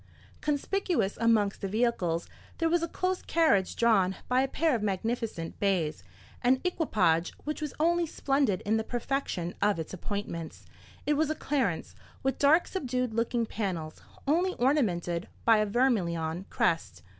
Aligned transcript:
Conspicuous 0.41 1.15
amongst 1.21 1.61
the 1.61 1.67
vehicles 1.67 2.27
there 2.57 2.69
was 2.71 2.81
a 2.81 2.87
close 2.87 3.21
carriage 3.21 3.75
drawn 3.75 4.15
by 4.27 4.41
a 4.41 4.47
pair 4.47 4.73
of 4.73 4.81
magnificent 4.81 5.59
bays—an 5.59 6.59
equipage 6.63 7.33
which 7.43 7.61
was 7.61 7.75
only 7.79 8.07
splendid 8.07 8.61
in 8.61 8.77
the 8.77 8.83
perfection 8.83 9.53
of 9.61 9.77
its 9.77 9.93
appointments. 9.93 10.65
It 11.05 11.13
was 11.17 11.29
a 11.29 11.35
clarence, 11.35 11.93
with 12.23 12.39
dark 12.39 12.65
subdued 12.67 13.13
looking 13.13 13.45
panels, 13.45 14.01
only 14.27 14.55
ornamented 14.55 15.27
by 15.45 15.57
a 15.57 15.67
vermilion 15.67 16.47
crest. 16.49 17.03